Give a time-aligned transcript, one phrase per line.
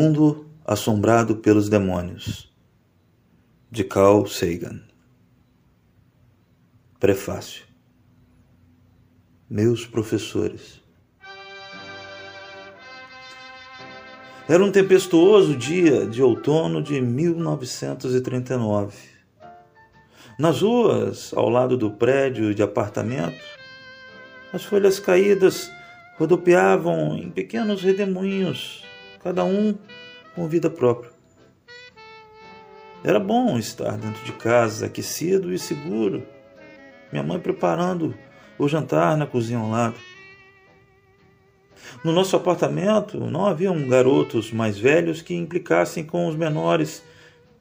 [0.00, 2.50] Mundo Assombrado pelos Demônios,
[3.70, 4.80] de Carl Sagan.
[6.98, 7.66] Prefácio.
[9.50, 10.80] Meus professores.
[14.48, 18.96] Era um tempestuoso dia de outono de 1939.
[20.38, 23.44] Nas ruas, ao lado do prédio de apartamento,
[24.50, 25.70] as folhas caídas
[26.16, 28.88] rodopiavam em pequenos redemoinhos,
[29.22, 29.76] cada um
[30.34, 31.10] com vida própria.
[33.02, 36.22] Era bom estar dentro de casa, aquecido e seguro.
[37.10, 38.14] Minha mãe preparando
[38.58, 39.96] o jantar na cozinha ao lado.
[42.04, 47.02] No nosso apartamento não haviam garotos mais velhos que implicassem com os menores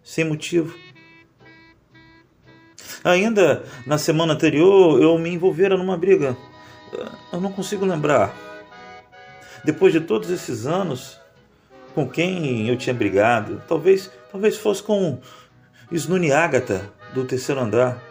[0.03, 0.77] sem motivo.
[3.03, 6.37] Ainda na semana anterior eu me envolvera numa briga.
[7.31, 8.33] Eu não consigo lembrar.
[9.63, 11.18] Depois de todos esses anos,
[11.93, 13.61] com quem eu tinha brigado?
[13.67, 15.19] Talvez, talvez fosse com
[15.91, 18.03] Snuni Agatha, do terceiro andar.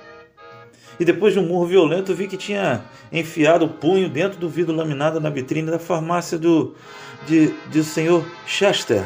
[0.98, 4.74] E depois de um murro violento, vi que tinha enfiado o punho dentro do vidro
[4.74, 6.74] laminado na vitrine da farmácia do
[7.26, 9.04] de, de senhor Chester.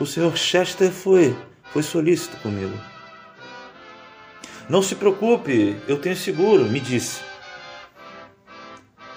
[0.00, 1.36] O senhor Chester foi,
[1.72, 2.76] foi solícito comigo.
[4.68, 7.27] Não se preocupe, eu tenho seguro, me disse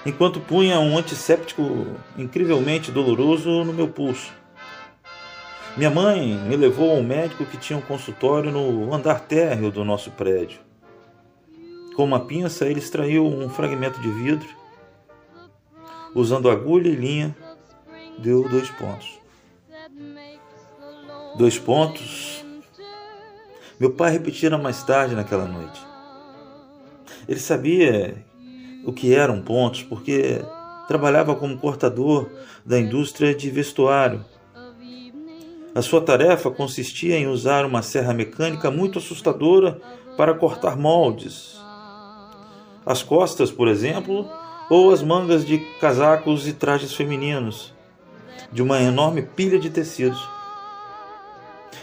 [0.05, 1.63] enquanto punha um antisséptico
[2.17, 4.33] incrivelmente doloroso no meu pulso.
[5.77, 10.11] Minha mãe me levou ao médico que tinha um consultório no andar térreo do nosso
[10.11, 10.59] prédio.
[11.95, 14.49] Com uma pinça, ele extraiu um fragmento de vidro.
[16.13, 17.35] Usando agulha e linha,
[18.17, 19.19] deu dois pontos.
[21.37, 22.43] Dois pontos.
[23.79, 25.81] Meu pai repetira mais tarde naquela noite.
[27.27, 28.25] Ele sabia
[28.85, 30.41] o que eram pontos, porque
[30.87, 32.29] trabalhava como cortador
[32.65, 34.25] da indústria de vestuário.
[35.73, 39.79] A sua tarefa consistia em usar uma serra mecânica muito assustadora
[40.17, 41.57] para cortar moldes.
[42.85, 44.29] As costas, por exemplo,
[44.69, 47.73] ou as mangas de casacos e trajes femininos,
[48.51, 50.21] de uma enorme pilha de tecidos.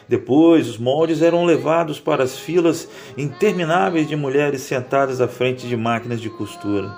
[0.09, 5.77] Depois, os moldes eram levados para as filas intermináveis de mulheres sentadas à frente de
[5.77, 6.95] máquinas de costura.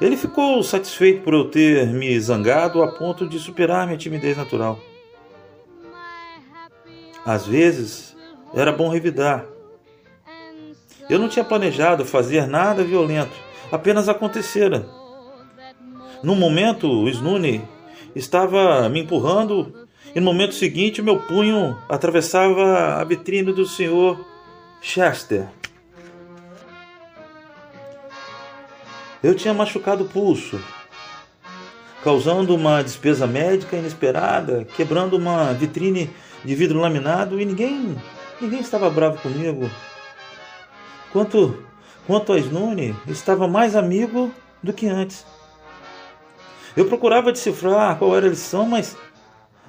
[0.00, 4.78] Ele ficou satisfeito por eu ter me zangado a ponto de superar minha timidez natural.
[7.24, 8.16] Às vezes,
[8.54, 9.46] era bom revidar.
[11.08, 13.34] Eu não tinha planejado fazer nada violento,
[13.70, 14.86] apenas acontecera.
[16.22, 17.62] Num momento, o Snune
[18.14, 19.83] estava me empurrando
[20.14, 24.24] e no momento seguinte meu punho atravessava a vitrine do senhor
[24.80, 25.46] Chester.
[29.22, 30.60] Eu tinha machucado o pulso,
[32.02, 36.10] causando uma despesa médica inesperada, quebrando uma vitrine
[36.44, 37.96] de vidro laminado e ninguém,
[38.40, 39.68] ninguém estava bravo comigo.
[41.10, 41.64] Quanto,
[42.06, 44.30] quanto a Snune, estava mais amigo
[44.62, 45.24] do que antes.
[46.76, 48.96] Eu procurava decifrar qual era a lição, mas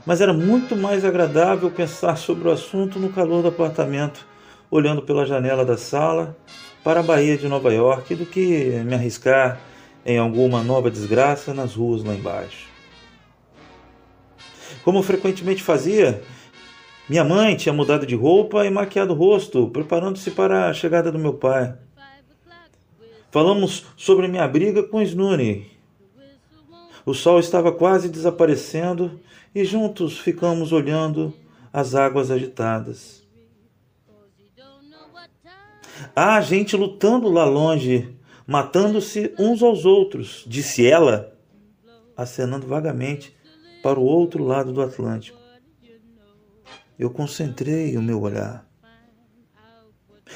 [0.06, 4.26] mas era muito mais agradável pensar sobre o assunto no calor do apartamento,
[4.70, 6.38] olhando pela janela da sala
[6.84, 9.60] para a Baía de Nova York, do que me arriscar
[10.06, 12.68] em alguma nova desgraça nas ruas lá embaixo.
[14.84, 16.22] Como frequentemente fazia,
[17.10, 21.18] minha mãe tinha mudado de roupa e maquiado o rosto, preparando-se para a chegada do
[21.18, 21.74] meu pai.
[23.32, 25.72] Falamos sobre minha briga com Snooty.
[27.04, 29.20] O sol estava quase desaparecendo
[29.56, 31.34] e juntos ficamos olhando
[31.72, 33.26] as águas agitadas.
[36.14, 38.14] Há gente lutando lá longe,
[38.46, 41.38] matando-se uns aos outros, disse ela,
[42.18, 43.34] acenando vagamente
[43.82, 45.40] para o outro lado do Atlântico.
[47.00, 48.70] Eu concentrei o meu olhar.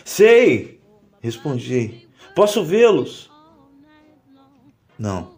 [0.05, 0.79] Sei,
[1.19, 2.07] respondi.
[2.33, 3.29] Posso vê-los?
[4.97, 5.35] Não,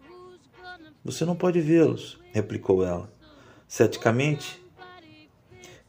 [1.03, 3.20] você não pode vê-los, replicou ela
[3.71, 4.62] ceticamente,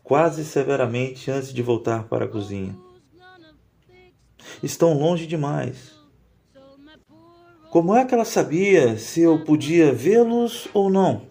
[0.04, 2.76] quase severamente antes de voltar para a cozinha.
[4.62, 5.92] Estão longe demais.
[7.72, 11.26] Como é que ela sabia se eu podia vê-los ou não?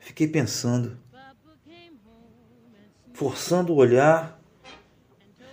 [0.00, 0.98] Fiquei pensando,
[3.14, 4.42] forçando o olhar.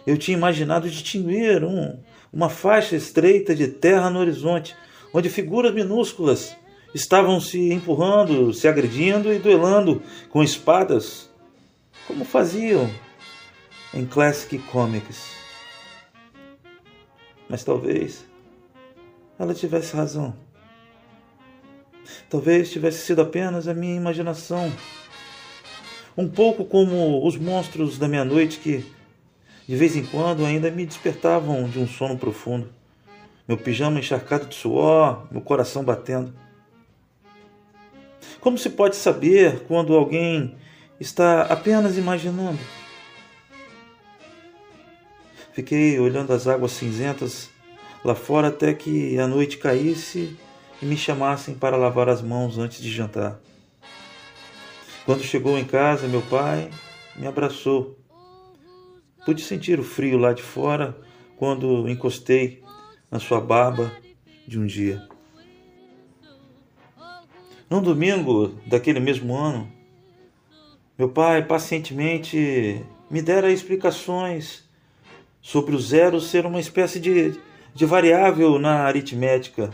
[0.04, 2.02] Eu tinha imaginado distinguir um,
[2.34, 4.76] uma faixa estreita de terra no horizonte,
[5.14, 6.58] onde figuras minúsculas
[6.98, 11.30] estavam se empurrando, se agredindo e duelando com espadas,
[12.08, 12.90] como faziam
[13.94, 15.32] em Classic Comics.
[17.48, 18.26] Mas talvez
[19.40, 20.36] ela tivesse razão.
[22.30, 24.72] Talvez tivesse sido apenas a minha imaginação.
[26.18, 28.84] Um pouco como os monstros da meia-noite que,
[29.68, 32.70] de vez em quando, ainda me despertavam de um sono profundo.
[33.48, 36.47] Meu pijama encharcado de suor, meu coração batendo.
[38.40, 40.56] Como se pode saber quando alguém
[41.00, 42.60] está apenas imaginando?
[45.54, 47.50] Fiquei olhando as águas cinzentas
[48.04, 50.38] lá fora até que a noite caísse
[50.82, 53.40] e me chamassem para lavar as mãos antes de jantar.
[55.06, 56.70] Quando chegou em casa, meu pai
[57.16, 57.98] me abraçou.
[59.26, 60.96] Pude sentir o frio lá de fora
[61.38, 62.62] quando encostei
[63.10, 63.92] na sua barba
[64.48, 65.02] de um dia.
[67.70, 69.70] Num domingo daquele mesmo ano,
[70.98, 72.82] meu pai pacientemente
[73.12, 74.64] me dera explicações
[75.42, 77.38] sobre o zero ser uma espécie de,
[77.74, 79.70] de variável na aritmética,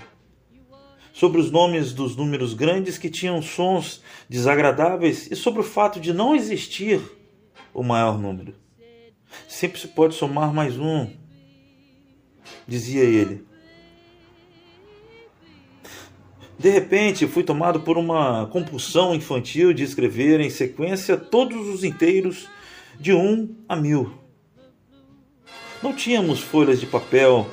[1.13, 6.11] sobre os nomes dos números grandes que tinham sons desagradáveis e sobre o fato de
[6.11, 6.99] não existir
[7.71, 8.55] o maior número.
[9.47, 11.11] Sempre se pode somar mais um,
[12.67, 13.52] dizia ele.
[16.57, 22.47] De repente, fui tomado por uma compulsão infantil de escrever em sequência todos os inteiros
[22.99, 24.13] de um a mil.
[25.81, 27.47] Não tínhamos folhas de papel,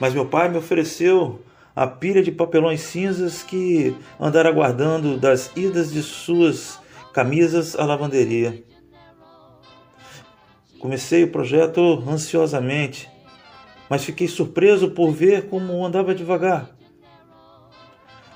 [0.00, 1.42] mas meu pai me ofereceu
[1.74, 6.78] a pilha de papelões cinzas que andara guardando das idas de suas
[7.12, 8.62] camisas à lavanderia.
[10.78, 13.08] Comecei o projeto ansiosamente,
[13.88, 16.70] mas fiquei surpreso por ver como andava devagar.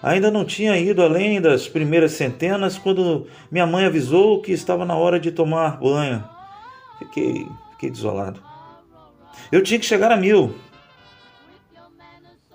[0.07, 4.95] Ainda não tinha ido além das primeiras centenas quando minha mãe avisou que estava na
[4.95, 6.25] hora de tomar banho.
[7.01, 8.41] Fiquei, fiquei desolado.
[9.51, 10.55] Eu tinha que chegar a mil.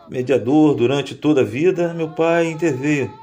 [0.10, 3.14] Mediador durante toda a vida, meu pai interveio.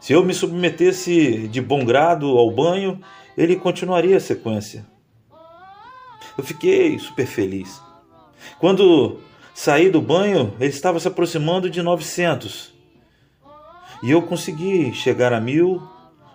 [0.00, 2.98] Se eu me submetesse de bom grado ao banho,
[3.36, 4.86] ele continuaria a sequência.
[6.38, 7.82] Eu fiquei super feliz.
[8.58, 9.20] Quando
[9.54, 12.77] saí do banho, ele estava se aproximando de 900.
[14.02, 15.82] E eu consegui chegar a mil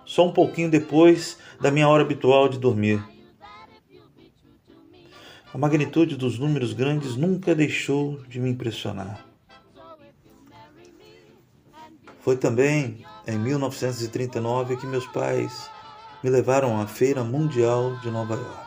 [0.04, 3.02] só um pouquinho depois da minha hora habitual de dormir.
[5.52, 9.24] A magnitude dos números grandes nunca deixou de me impressionar.
[12.20, 15.70] Foi também em 1939 que meus pais
[16.22, 18.64] me levaram à Feira Mundial de Nova York.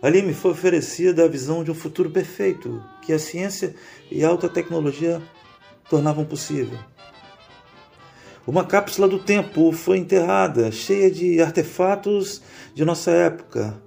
[0.00, 3.74] Ali me foi oferecida a visão de um futuro perfeito que a ciência
[4.10, 5.20] e a alta tecnologia
[5.88, 6.78] tornavam possível.
[8.46, 12.40] Uma cápsula do tempo foi enterrada, cheia de artefatos
[12.74, 13.80] de nossa época,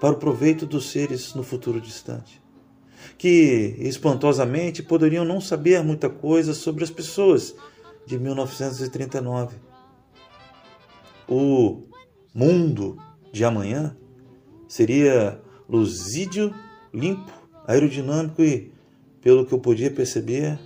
[0.00, 2.42] para o proveito dos seres no futuro distante,
[3.16, 7.54] que espantosamente poderiam não saber muita coisa sobre as pessoas
[8.04, 9.54] de 1939.
[11.28, 11.82] O
[12.34, 12.96] mundo
[13.30, 13.96] de amanhã
[14.66, 16.52] seria luzídio,
[16.92, 17.30] limpo,
[17.64, 18.72] aerodinâmico e,
[19.20, 20.58] pelo que eu podia perceber,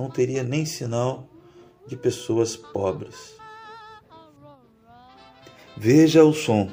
[0.00, 1.28] não teria nem sinal
[1.86, 3.36] de pessoas pobres.
[5.76, 6.70] Veja o som.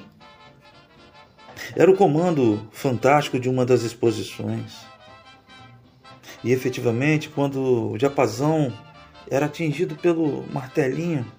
[1.76, 4.78] Era o comando fantástico de uma das exposições.
[6.42, 8.72] E efetivamente, quando o diapasão
[9.30, 11.30] era atingido pelo martelinho,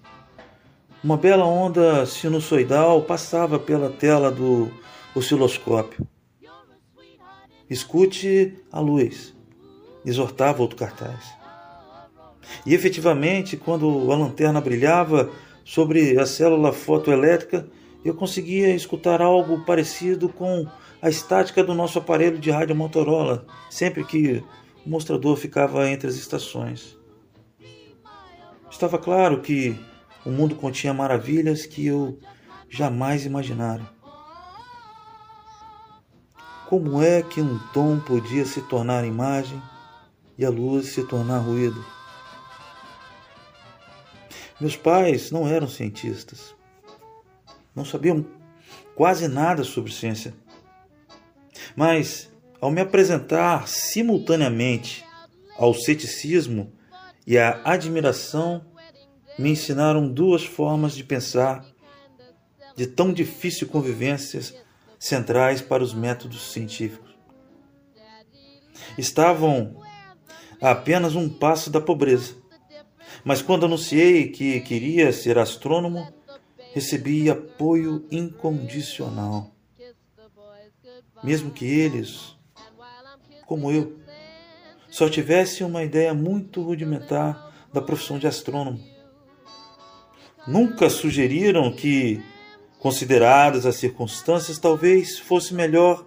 [1.03, 4.71] uma bela onda sinusoidal passava pela tela do
[5.15, 6.07] osciloscópio.
[7.71, 9.35] Escute a luz,
[10.05, 11.38] exortava outro cartaz.
[12.65, 15.31] E efetivamente, quando a lanterna brilhava
[15.65, 17.69] sobre a célula fotoelétrica,
[18.05, 20.67] eu conseguia escutar algo parecido com
[21.01, 24.43] a estática do nosso aparelho de rádio Motorola, sempre que
[24.85, 26.97] o mostrador ficava entre as estações.
[28.71, 29.79] Estava claro que
[30.25, 32.19] o mundo continha maravilhas que eu
[32.69, 33.89] jamais imaginara.
[36.69, 39.61] Como é que um tom podia se tornar imagem
[40.37, 41.98] e a luz se tornar ruído?
[44.61, 46.59] Meus pais não eram cientistas
[47.79, 48.27] não sabiam
[48.95, 50.35] quase nada sobre ciência.
[51.77, 52.29] Mas,
[52.61, 55.05] ao me apresentar simultaneamente
[55.57, 56.73] ao ceticismo
[57.27, 58.65] e à admiração,
[59.39, 61.65] me ensinaram duas formas de pensar
[62.77, 64.55] de tão difícil convivências
[64.99, 67.17] centrais para os métodos científicos.
[68.97, 69.81] Estavam
[70.61, 72.35] a apenas um passo da pobreza,
[73.25, 76.07] mas quando anunciei que queria ser astrônomo,
[76.73, 79.51] recebi apoio incondicional.
[81.23, 82.37] Mesmo que eles,
[83.47, 83.99] como eu,
[84.91, 88.81] só tivesse uma ideia muito rudimentar da profissão de astrônomo.
[90.47, 92.23] Nunca sugeriram que,
[92.79, 96.07] consideradas as circunstâncias, talvez fosse melhor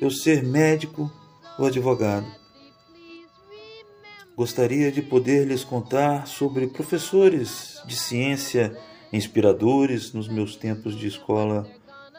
[0.00, 1.10] eu ser médico
[1.58, 2.39] ou advogado.
[4.40, 8.74] Gostaria de poder lhes contar sobre professores de ciência
[9.12, 11.66] inspiradores nos meus tempos de escola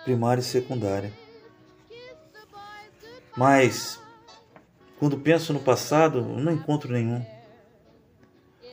[0.03, 1.11] primária e secundária.
[3.35, 3.99] Mas,
[4.99, 7.25] quando penso no passado, não encontro nenhum.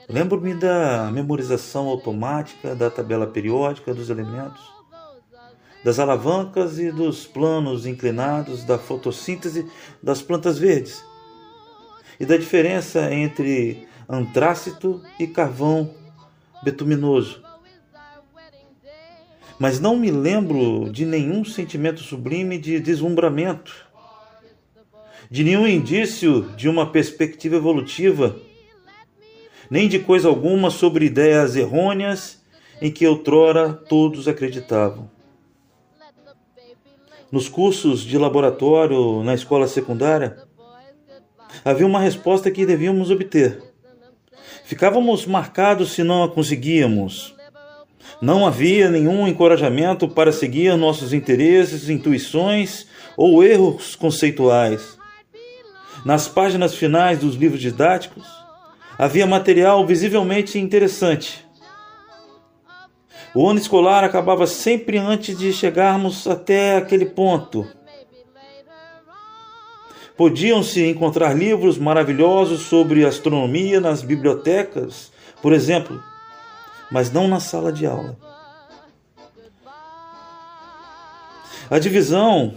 [0.07, 4.61] Lembro-me da memorização automática da tabela periódica dos elementos,
[5.83, 9.67] das alavancas e dos planos inclinados da fotossíntese
[10.03, 11.08] das plantas verdes
[12.19, 15.95] e da diferença entre antrácito e carvão
[16.63, 17.43] betuminoso.
[19.59, 23.87] Mas não me lembro de nenhum sentimento sublime de deslumbramento,
[25.31, 28.37] de nenhum indício de uma perspectiva evolutiva
[29.71, 32.43] nem de coisa alguma sobre ideias errôneas
[32.81, 35.11] em que outrora todos acreditavam.
[37.31, 40.39] Nos cursos de laboratório na escola secundária,
[41.65, 43.63] havia uma resposta que devíamos obter.
[44.65, 47.35] Ficávamos marcados se não a conseguíamos.
[48.21, 52.87] Não havia nenhum encorajamento para seguir nossos interesses, intuições
[53.17, 54.99] ou erros conceituais.
[56.05, 58.27] Nas páginas finais dos livros didáticos,
[58.99, 61.47] havia material visivelmente interessante.
[63.35, 67.67] O ano escolar acabava sempre antes de chegarmos até aquele ponto.
[70.19, 76.03] Podiam-se encontrar livros maravilhosos sobre astronomia nas bibliotecas, por exemplo,
[76.91, 78.17] mas não na sala de aula.
[81.71, 82.53] A divisão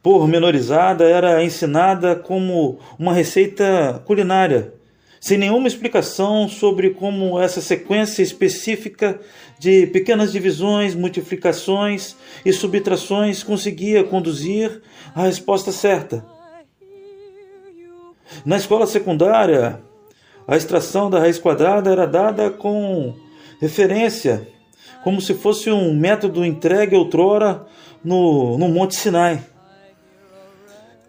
[0.00, 4.74] pormenorizada era ensinada como uma receita culinária,
[5.20, 9.20] sem nenhuma explicação sobre como essa sequência específica
[9.58, 14.82] de pequenas divisões, multiplicações e subtrações conseguia conduzir
[15.14, 16.24] à resposta certa.
[18.44, 19.80] Na escola secundária,
[20.46, 23.14] a extração da raiz quadrada era dada com
[23.60, 24.46] referência,
[25.02, 27.66] como se fosse um método entregue outrora
[28.04, 29.42] no, no Monte Sinai.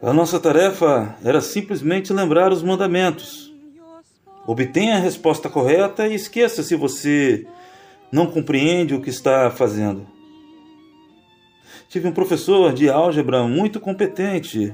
[0.02, 3.47] A nossa tarefa era simplesmente lembrar os mandamentos.
[4.48, 7.46] Obtenha a resposta correta e esqueça se você
[8.10, 10.08] não compreende o que está fazendo.
[11.90, 14.74] Tive um professor de álgebra muito competente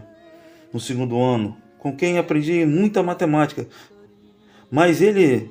[0.72, 3.68] no segundo ano, com quem aprendi muita matemática,
[4.70, 5.50] mas ele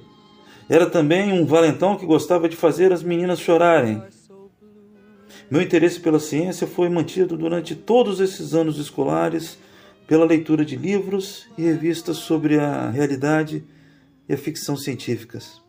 [0.68, 4.00] era também um valentão que gostava de fazer as meninas chorarem.
[5.50, 9.58] Meu interesse pela ciência foi mantido durante todos esses anos escolares
[10.06, 13.64] pela leitura de livros e revistas sobre a realidade
[14.28, 15.60] e a ficção científicas.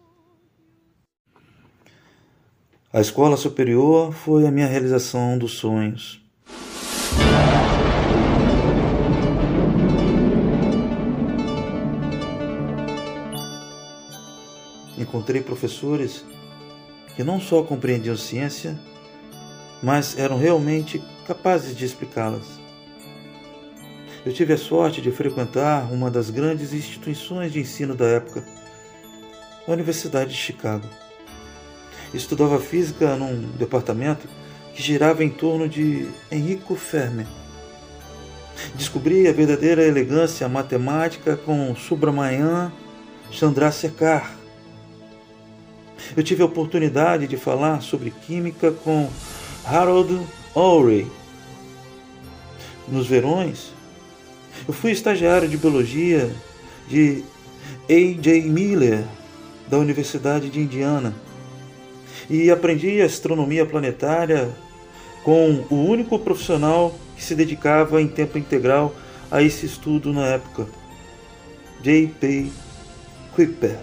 [2.92, 6.24] A escola superior foi a minha realização dos sonhos.
[14.98, 16.24] Encontrei professores
[17.16, 18.80] que não só compreendiam ciência,
[19.82, 22.63] mas eram realmente capazes de explicá-las.
[24.26, 28.42] Eu tive a sorte de frequentar uma das grandes instituições de ensino da época,
[29.68, 30.88] a Universidade de Chicago.
[32.14, 34.26] Estudava física num departamento
[34.74, 37.28] que girava em torno de Enrico Fermi.
[38.76, 42.72] Descobri a verdadeira elegância matemática com Subramanian
[43.30, 44.38] Chandrasekhar.
[46.16, 49.10] Eu tive a oportunidade de falar sobre química com
[49.66, 50.18] Harold
[50.56, 51.12] Urey.
[52.88, 53.74] Nos verões,
[54.68, 56.32] eu fui estagiário de biologia
[56.88, 57.24] de
[57.90, 58.44] A.J.
[58.44, 59.04] Miller,
[59.68, 61.14] da Universidade de Indiana,
[62.30, 64.50] e aprendi astronomia planetária
[65.24, 68.94] com o único profissional que se dedicava em tempo integral
[69.30, 70.68] a esse estudo na época,
[71.82, 72.52] J.P.
[73.36, 73.78] Kuiper.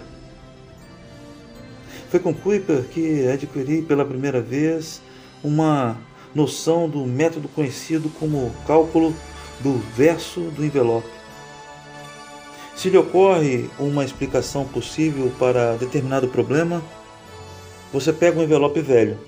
[2.09, 5.01] Foi com Kuiper que adquiri pela primeira vez
[5.43, 5.97] uma
[6.33, 9.15] noção do método conhecido como cálculo
[9.63, 11.07] do verso do envelope.
[12.75, 16.81] Se lhe ocorre uma explicação possível para determinado problema,
[17.93, 19.19] você pega um envelope velho,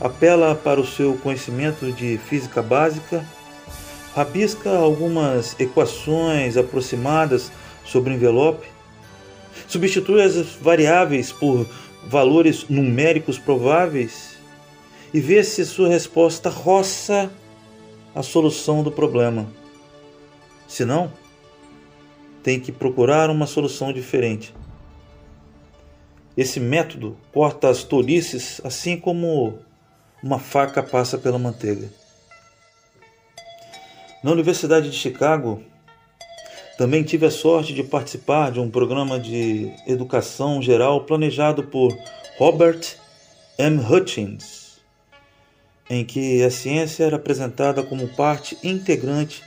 [0.00, 3.24] apela para o seu conhecimento de física básica,
[4.14, 7.50] rabisca algumas equações aproximadas
[7.84, 8.66] sobre o envelope,
[9.66, 11.66] substitui as variáveis por
[12.06, 14.36] valores numéricos prováveis
[15.12, 17.30] e vê se sua resposta roça
[18.16, 19.46] a solução do problema.
[20.66, 21.12] Senão,
[22.42, 24.54] tem que procurar uma solução diferente.
[26.34, 29.58] Esse método corta as tolices assim como
[30.22, 31.90] uma faca passa pela manteiga.
[34.24, 35.62] Na Universidade de Chicago,
[36.78, 41.94] também tive a sorte de participar de um programa de educação geral planejado por
[42.38, 42.96] Robert
[43.58, 43.78] M.
[43.78, 44.55] Hutchins,
[45.88, 49.42] em que a ciência era apresentada como parte integrante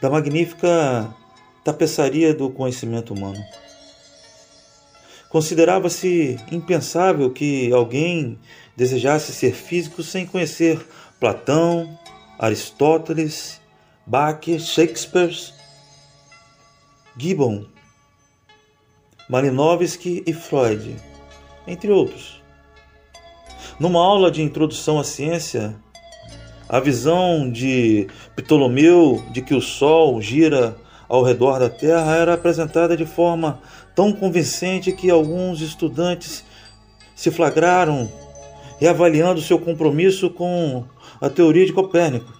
[0.00, 1.14] da magnífica
[1.62, 3.42] tapeçaria do conhecimento humano.
[5.28, 8.38] Considerava-se impensável que alguém
[8.76, 10.84] desejasse ser físico sem conhecer
[11.20, 11.98] Platão,
[12.38, 13.60] Aristóteles,
[14.06, 15.30] Bach, Shakespeare
[17.16, 17.66] Gibbon,
[19.28, 20.96] Malinowski e Freud,
[21.66, 22.39] entre outros.
[23.80, 25.74] Numa aula de introdução à ciência,
[26.68, 30.76] a visão de Ptolomeu de que o Sol gira
[31.08, 33.58] ao redor da Terra era apresentada de forma
[33.94, 36.44] tão convincente que alguns estudantes
[37.16, 38.06] se flagraram
[38.78, 40.84] reavaliando seu compromisso com
[41.18, 42.30] a teoria de Copérnico.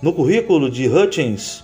[0.00, 1.62] No currículo de Hutchins,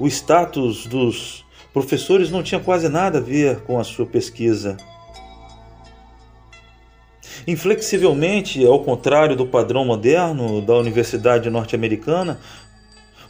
[0.00, 4.78] o status dos professores não tinha quase nada a ver com a sua pesquisa.
[7.46, 12.40] Inflexivelmente, ao contrário do padrão moderno da Universidade Norte-Americana,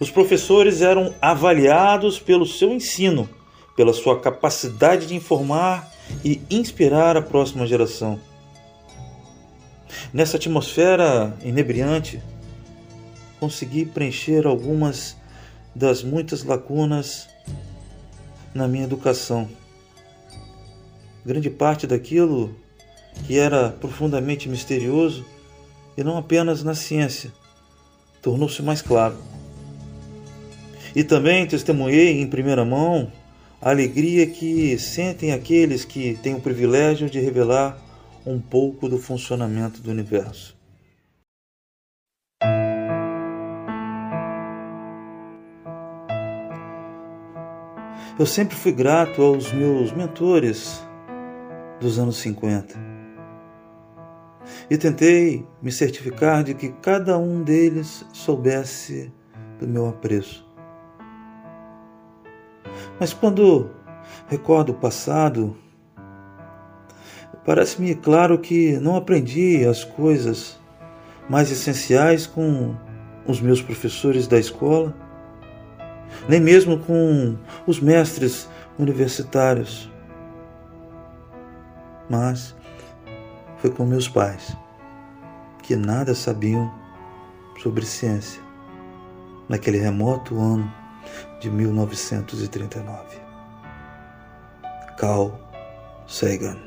[0.01, 3.29] os professores eram avaliados pelo seu ensino,
[3.77, 5.93] pela sua capacidade de informar
[6.25, 8.19] e inspirar a próxima geração.
[10.15, 12.23] Nessa atmosfera inebriante,
[13.39, 15.15] consegui preencher algumas
[15.75, 17.29] das muitas lacunas
[18.55, 19.47] na minha educação.
[21.25, 22.57] Grande parte daquilo
[23.25, 25.25] que era profundamente misterioso,
[25.97, 27.33] e não apenas na ciência,
[28.21, 29.17] tornou-se mais claro.
[30.95, 33.11] E também testemunhei em primeira mão
[33.61, 37.79] a alegria que sentem aqueles que têm o privilégio de revelar
[38.25, 40.57] um pouco do funcionamento do universo.
[48.19, 50.83] Eu sempre fui grato aos meus mentores
[51.79, 52.96] dos anos 50
[54.71, 59.13] e tentei me certificar de que cada um deles soubesse
[59.59, 60.47] do meu apreço.
[62.99, 63.71] Mas quando
[64.29, 65.57] recordo o passado,
[67.45, 70.59] parece-me claro que não aprendi as coisas
[71.29, 72.75] mais essenciais com
[73.27, 74.95] os meus professores da escola
[76.29, 79.91] nem mesmo com os mestres universitários.
[82.09, 82.55] Mas
[83.59, 84.57] foi com meus pais,
[85.63, 86.73] que nada sabiam
[87.63, 88.43] sobre ciência,
[89.49, 90.73] naquele remoto ano
[91.41, 93.19] de 1939.
[94.99, 95.39] Carl
[96.07, 96.66] Sagan